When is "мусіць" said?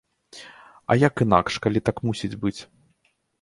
2.11-2.31